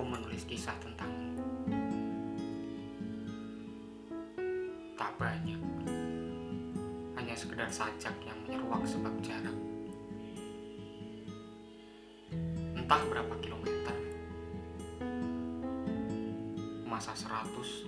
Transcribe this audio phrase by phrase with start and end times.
[0.00, 1.36] aku menulis kisah tentangmu.
[4.96, 5.60] Tak banyak,
[7.20, 9.52] hanya sekedar sajak yang menyeruak sebab jarak.
[12.72, 13.92] Entah berapa kilometer,
[16.88, 17.84] masa seratus,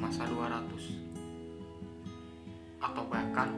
[0.00, 0.96] masa dua ratus,
[2.80, 3.52] atau bahkan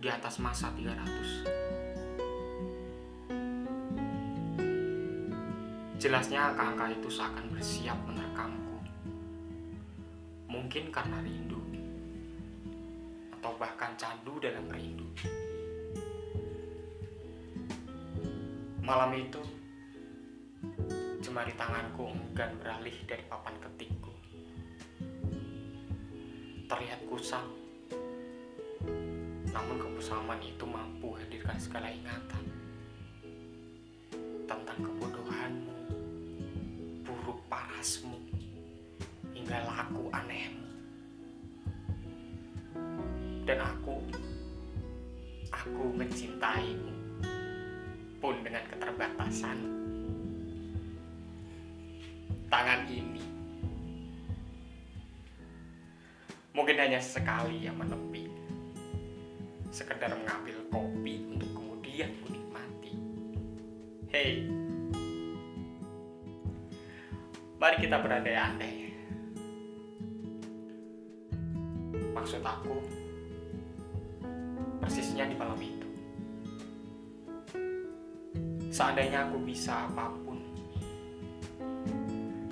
[0.00, 1.63] di atas masa 300.
[6.04, 8.76] Jelasnya angka-angka itu seakan bersiap menerkamku.
[10.52, 11.56] Mungkin karena rindu.
[13.32, 15.08] Atau bahkan candu dalam rindu.
[18.84, 19.40] Malam itu,
[21.24, 24.12] jemari tanganku enggan beralih dari papan ketikku.
[26.68, 27.48] Terlihat kusam,
[29.48, 32.44] namun kebersamaan itu mampu hadirkan segala ingatan
[34.44, 35.13] tentang kebodohanmu,
[37.84, 38.16] parasmu,
[39.36, 40.64] hingga laku anehmu.
[43.44, 44.00] Dan aku,
[45.52, 47.20] aku mencintaimu,
[48.24, 49.58] pun dengan keterbatasan.
[52.48, 53.20] Tangan ini
[56.56, 58.32] mungkin hanya sekali yang menepi
[59.68, 62.96] sekedar mengambil kopi untuk kemudian menikmati.
[64.08, 64.63] Hei,
[67.64, 68.92] mari kita berandai-andai.
[72.12, 72.76] Maksud aku,
[74.84, 75.88] persisnya di malam itu.
[78.68, 80.44] Seandainya aku bisa apa pun,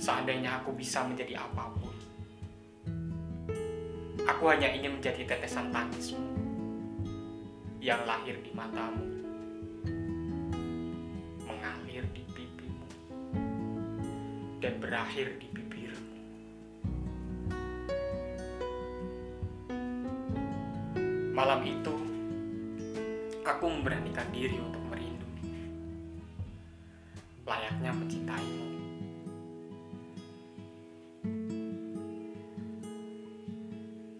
[0.01, 1.93] seandainya aku bisa menjadi apa pun,
[4.25, 6.25] aku hanya ingin menjadi tetesan tangismu
[7.85, 9.12] yang lahir di matamu,
[14.93, 16.17] berakhir di bibirmu.
[21.33, 21.97] Malam itu,
[23.41, 25.25] aku memberanikan diri untuk merindu,
[27.49, 28.69] layaknya mencintaimu.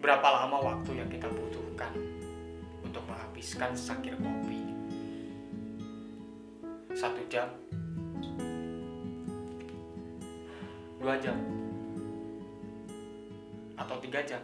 [0.01, 1.93] Berapa lama waktu yang kita butuhkan
[2.81, 4.73] untuk menghabiskan secangkir kopi?
[6.97, 7.53] Satu jam?
[11.03, 11.35] Dua jam?
[13.75, 14.39] Atau tiga jam?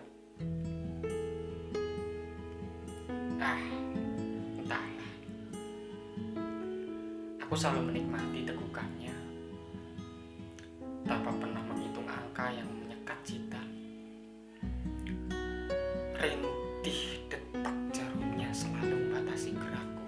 [3.39, 3.63] Ah,
[4.59, 5.11] entahlah.
[7.47, 9.15] Aku selalu menikmati tegukannya
[11.07, 13.63] tanpa pernah menghitung angka yang menyekat cita.
[16.19, 20.05] Rintih detak jarumnya selalu membatasi gerakku.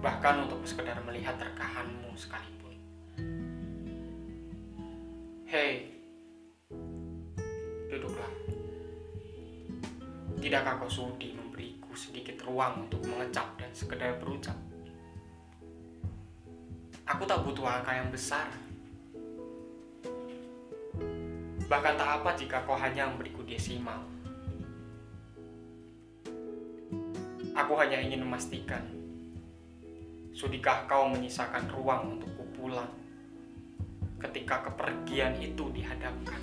[0.00, 2.57] Bahkan untuk sekedar melihat rekahanmu sekalipun.
[5.48, 5.80] Hei,
[7.88, 8.28] duduklah.
[10.36, 14.52] Tidakkah kau sudi memberiku sedikit ruang untuk mengecap dan sekedar berucap?
[17.08, 18.44] Aku tak butuh angka yang besar.
[21.64, 24.04] Bahkan tak apa jika kau hanya memberiku desimal.
[27.56, 28.84] Aku hanya ingin memastikan,
[30.36, 33.07] sudikah kau menyisakan ruang untukku pulang
[34.18, 36.42] ketika kepergian itu dihadapkan.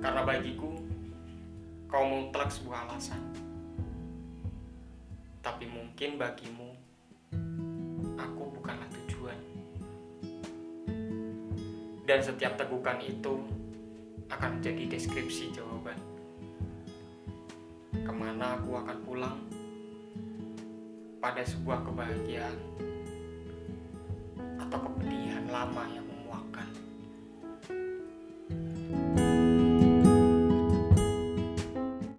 [0.00, 0.80] Karena bagiku,
[1.88, 3.20] kau mutlak sebuah alasan.
[5.40, 6.76] Tapi mungkin bagimu,
[8.16, 9.40] aku bukanlah tujuan.
[12.04, 13.40] Dan setiap tegukan itu
[14.28, 15.96] akan menjadi deskripsi jawaban.
[17.92, 19.38] Ke mana aku akan pulang
[21.20, 22.56] pada sebuah kebahagiaan
[24.56, 26.09] atau kepedihan lama yang